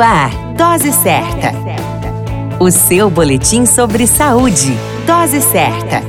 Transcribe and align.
Ar, 0.00 0.30
Dose 0.56 0.92
Certa. 0.92 1.52
O 2.58 2.70
seu 2.70 3.10
boletim 3.10 3.66
sobre 3.66 4.06
saúde. 4.06 4.74
Dose 5.06 5.42
Certa. 5.42 6.02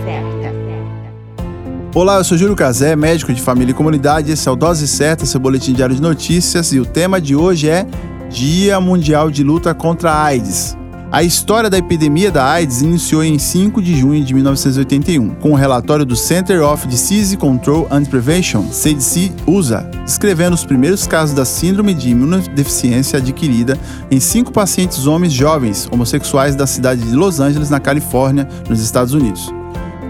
Olá, 1.93 2.17
eu 2.17 2.23
sou 2.23 2.38
Júlio 2.38 2.55
Cazé, 2.55 2.96
médico 2.96 3.33
de 3.33 3.41
família 3.41 3.71
e 3.71 3.75
comunidade. 3.75 4.31
Esse 4.31 4.47
é 4.47 4.51
o 4.51 4.55
Dose 4.55 4.88
Certa, 4.88 5.25
seu 5.25 5.41
boletim 5.41 5.73
diário 5.73 5.93
de 5.93 6.01
notícias. 6.01 6.71
E 6.71 6.79
o 6.79 6.85
tema 6.85 7.19
de 7.19 7.35
hoje 7.35 7.69
é 7.69 7.85
Dia 8.29 8.79
Mundial 8.79 9.29
de 9.29 9.44
Luta 9.44 9.74
contra 9.74 10.12
a 10.12 10.23
AIDS. 10.23 10.78
A 11.12 11.23
história 11.23 11.69
da 11.69 11.78
epidemia 11.78 12.31
da 12.31 12.49
AIDS 12.49 12.81
iniciou 12.81 13.21
em 13.21 13.37
5 13.37 13.81
de 13.81 13.99
junho 13.99 14.23
de 14.23 14.33
1981, 14.33 15.35
com 15.35 15.49
o 15.49 15.51
um 15.51 15.55
relatório 15.55 16.05
do 16.05 16.16
Center 16.16 16.63
of 16.63 16.88
Disease 16.88 17.35
Control 17.35 17.85
and 17.91 18.05
Prevention, 18.05 18.63
CDC 18.71 19.34
USA, 19.45 19.81
descrevendo 20.05 20.55
os 20.55 20.63
primeiros 20.63 21.05
casos 21.05 21.35
da 21.35 21.43
síndrome 21.43 21.93
de 21.93 22.11
imunodeficiência 22.11 23.20
adquirida 23.20 23.77
em 24.09 24.21
cinco 24.21 24.53
pacientes 24.53 25.05
homens 25.05 25.33
jovens 25.33 25.85
homossexuais 25.91 26.55
da 26.55 26.66
cidade 26.66 27.02
de 27.02 27.13
Los 27.13 27.41
Angeles, 27.41 27.69
na 27.69 27.81
Califórnia, 27.81 28.47
nos 28.69 28.81
Estados 28.81 29.13
Unidos. 29.13 29.53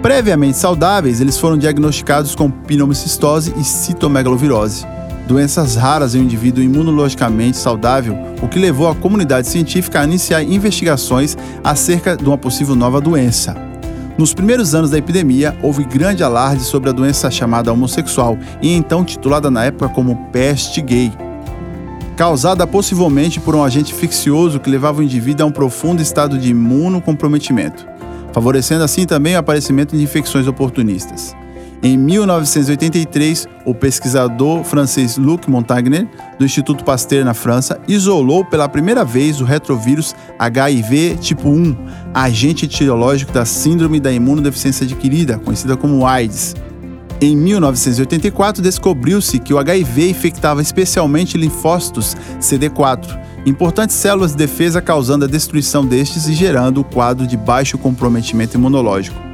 Previamente 0.04 0.58
saudáveis, 0.58 1.20
eles 1.20 1.36
foram 1.36 1.58
diagnosticados 1.58 2.36
com 2.36 2.52
pneumocistose 2.52 3.56
e 3.58 3.64
citomegalovirose 3.64 4.86
doenças 5.28 5.76
raras 5.76 6.16
em 6.16 6.20
um 6.20 6.24
indivíduo 6.24 6.64
imunologicamente 6.64 7.58
saudável, 7.58 8.18
o 8.42 8.48
que 8.48 8.60
levou 8.60 8.88
a 8.88 8.96
comunidade 8.96 9.48
científica 9.48 10.02
a 10.02 10.04
iniciar 10.04 10.44
investigações 10.44 11.38
acerca 11.64 12.18
de 12.18 12.26
uma 12.26 12.38
possível 12.38 12.76
nova 12.76 13.00
doença. 13.00 13.56
Nos 14.18 14.34
primeiros 14.34 14.76
anos 14.76 14.90
da 14.90 14.98
epidemia, 14.98 15.58
houve 15.62 15.84
grande 15.84 16.24
alarde 16.24 16.64
sobre 16.64 16.90
a 16.90 16.94
doença 16.94 17.32
chamada 17.32 17.72
homossexual 17.72 18.38
e 18.62 18.72
então 18.72 19.04
titulada 19.04 19.50
na 19.50 19.66
época 19.66 19.90
como 19.90 20.28
peste 20.32 20.82
gay, 20.82 21.12
causada 22.16 22.68
possivelmente 22.68 23.40
por 23.40 23.56
um 23.56 23.64
agente 23.64 23.94
infeccioso 23.94 24.60
que 24.60 24.70
levava 24.70 25.00
o 25.00 25.04
indivíduo 25.04 25.46
a 25.46 25.50
um 25.50 25.52
profundo 25.52 26.02
estado 26.02 26.38
de 26.38 26.52
imunocomprometimento, 26.52 27.88
favorecendo 28.32 28.84
assim 28.84 29.06
também 29.06 29.36
o 29.36 29.40
aparecimento 29.40 29.96
de 29.96 30.04
infecções 30.04 30.46
oportunistas. 30.46 31.36
Em 31.84 31.98
1983, 31.98 33.48
o 33.66 33.74
pesquisador 33.74 34.64
francês 34.64 35.18
Luc 35.18 35.50
Montagnier, 35.50 36.08
do 36.38 36.46
Instituto 36.46 36.84
Pasteur 36.84 37.26
na 37.26 37.34
França, 37.34 37.80
isolou 37.88 38.46
pela 38.46 38.70
primeira 38.70 39.04
vez 39.04 39.42
o 39.42 39.46
retrovírus 39.46 40.16
HIV 40.38 41.18
tipo 41.20 41.50
1, 41.50 41.76
agente 42.14 42.66
etiológico 42.66 43.32
da 43.32 43.46
síndrome 43.46 44.00
da 44.00 44.12
imunodeficiência 44.12 44.84
adquirida, 44.84 45.40
conhecida 45.40 45.76
como 45.76 46.06
AIDS. 46.06 46.56
Em 47.20 47.36
1984, 47.36 48.62
descobriu-se 48.62 49.40
que 49.40 49.54
o 49.54 49.58
HIV 49.58 50.12
infectava 50.12 50.62
especialmente 50.62 51.36
linfócitos 51.36 52.16
CD4, 52.40 53.20
importantes 53.44 53.96
células 53.96 54.32
de 54.32 54.38
defesa 54.38 54.84
causando 54.84 55.26
a 55.26 55.28
destruição 55.28 55.84
destes 55.84 56.28
e 56.28 56.34
gerando 56.34 56.82
o 56.82 56.84
quadro 56.84 57.26
de 57.26 57.36
baixo 57.36 57.76
comprometimento 57.76 58.56
imunológico. 58.56 59.31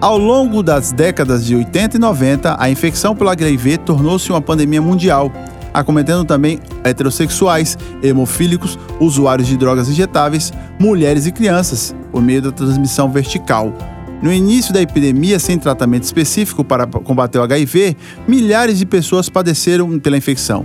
Ao 0.00 0.16
longo 0.16 0.62
das 0.62 0.92
décadas 0.92 1.44
de 1.44 1.56
80 1.56 1.96
e 1.96 1.98
90, 2.00 2.56
a 2.56 2.70
infecção 2.70 3.16
pelo 3.16 3.30
HIV 3.30 3.78
tornou-se 3.78 4.30
uma 4.30 4.40
pandemia 4.40 4.80
mundial, 4.80 5.32
acometendo 5.74 6.24
também 6.24 6.60
heterossexuais, 6.84 7.76
hemofílicos, 8.00 8.78
usuários 9.00 9.48
de 9.48 9.56
drogas 9.56 9.88
injetáveis, 9.88 10.52
mulheres 10.78 11.26
e 11.26 11.32
crianças, 11.32 11.96
por 12.12 12.22
meio 12.22 12.40
da 12.40 12.52
transmissão 12.52 13.10
vertical. 13.10 13.76
No 14.22 14.32
início 14.32 14.72
da 14.72 14.80
epidemia, 14.80 15.40
sem 15.40 15.58
tratamento 15.58 16.04
específico 16.04 16.62
para 16.62 16.86
combater 16.86 17.38
o 17.38 17.42
HIV, 17.42 17.96
milhares 18.26 18.78
de 18.78 18.86
pessoas 18.86 19.28
padeceram 19.28 19.98
pela 19.98 20.16
infecção. 20.16 20.64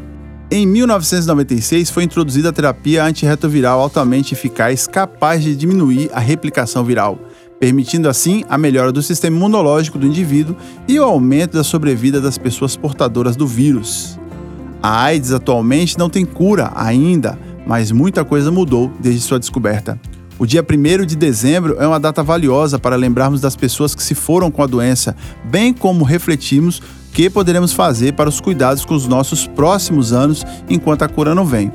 Em 0.52 0.68
1996, 0.68 1.90
foi 1.90 2.04
introduzida 2.04 2.50
a 2.50 2.54
terapia 2.54 3.04
antirretroviral 3.04 3.80
altamente 3.80 4.36
eficaz 4.36 4.86
capaz 4.86 5.42
de 5.42 5.56
diminuir 5.56 6.12
a 6.14 6.20
replicação 6.20 6.84
viral 6.84 7.18
permitindo 7.64 8.10
assim 8.10 8.44
a 8.50 8.58
melhora 8.58 8.92
do 8.92 9.02
sistema 9.02 9.38
imunológico 9.38 9.98
do 9.98 10.06
indivíduo 10.06 10.54
e 10.86 11.00
o 11.00 11.04
aumento 11.06 11.54
da 11.54 11.64
sobrevida 11.64 12.20
das 12.20 12.38
pessoas 12.38 12.76
portadoras 12.76 13.38
do 13.38 13.48
vírus. 13.48 14.20
A 14.82 15.04
AIDS 15.04 15.32
atualmente 15.32 15.98
não 15.98 16.10
tem 16.10 16.26
cura 16.26 16.74
ainda, 16.76 17.40
mas 17.66 17.90
muita 17.90 18.26
coisa 18.26 18.52
mudou 18.52 18.92
desde 19.00 19.22
sua 19.22 19.40
descoberta. 19.40 19.98
O 20.38 20.46
dia 20.46 20.62
1 20.62 21.06
de 21.06 21.16
dezembro 21.16 21.78
é 21.80 21.88
uma 21.88 22.02
data 22.02 22.22
valiosa 22.22 22.78
para 22.78 22.98
lembrarmos 22.98 23.40
das 23.40 23.56
pessoas 23.56 23.96
que 23.96 24.04
se 24.04 24.14
foram 24.14 24.52
com 24.52 24.62
a 24.62 24.68
doença, 24.68 25.16
bem 25.46 25.74
como 25.74 26.04
refletirmos 26.04 26.80
o 26.80 26.84
que 27.14 27.30
poderemos 27.30 27.72
fazer 27.72 28.12
para 28.12 28.28
os 28.28 28.42
cuidados 28.42 28.84
com 28.84 28.94
os 28.94 29.08
nossos 29.08 29.48
próximos 29.48 30.12
anos 30.12 30.46
enquanto 30.70 31.04
a 31.04 31.08
cura 31.08 31.34
não 31.34 31.46
vem. 31.46 31.72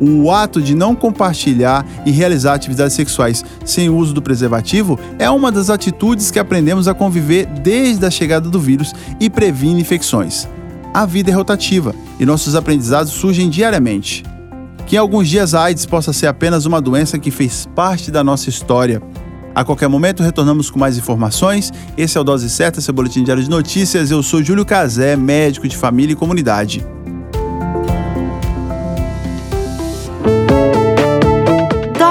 O 0.00 0.30
ato 0.30 0.62
de 0.62 0.74
não 0.74 0.94
compartilhar 0.94 1.84
e 2.06 2.10
realizar 2.10 2.54
atividades 2.54 2.94
sexuais 2.94 3.44
sem 3.64 3.88
o 3.88 3.96
uso 3.96 4.14
do 4.14 4.22
preservativo 4.22 4.98
é 5.18 5.28
uma 5.28 5.50
das 5.50 5.70
atitudes 5.70 6.30
que 6.30 6.38
aprendemos 6.38 6.86
a 6.86 6.94
conviver 6.94 7.46
desde 7.46 8.06
a 8.06 8.10
chegada 8.10 8.48
do 8.48 8.60
vírus 8.60 8.92
e 9.18 9.28
previne 9.28 9.80
infecções. 9.80 10.48
A 10.94 11.04
vida 11.04 11.30
é 11.30 11.34
rotativa 11.34 11.94
e 12.18 12.24
nossos 12.24 12.54
aprendizados 12.54 13.12
surgem 13.12 13.50
diariamente. 13.50 14.24
Que 14.86 14.96
em 14.96 14.98
alguns 14.98 15.28
dias 15.28 15.54
a 15.54 15.64
AIDS 15.64 15.84
possa 15.84 16.12
ser 16.12 16.26
apenas 16.28 16.64
uma 16.64 16.80
doença 16.80 17.18
que 17.18 17.30
fez 17.30 17.68
parte 17.74 18.10
da 18.10 18.24
nossa 18.24 18.48
história. 18.48 19.02
A 19.54 19.64
qualquer 19.64 19.88
momento 19.88 20.22
retornamos 20.22 20.70
com 20.70 20.78
mais 20.78 20.96
informações. 20.96 21.72
Esse 21.96 22.16
é 22.16 22.20
o 22.20 22.24
Dose 22.24 22.48
Certa, 22.48 22.80
seu 22.80 22.94
boletim 22.94 23.22
diário 23.22 23.42
de 23.42 23.50
notícias. 23.50 24.10
Eu 24.10 24.22
sou 24.22 24.42
Júlio 24.42 24.64
Cazé, 24.64 25.16
médico 25.16 25.68
de 25.68 25.76
família 25.76 26.12
e 26.12 26.16
comunidade. 26.16 26.86